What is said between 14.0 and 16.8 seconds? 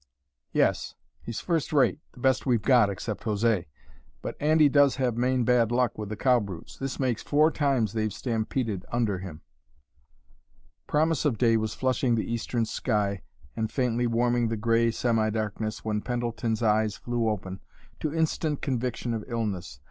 warming the gray semi darkness when Pendleton's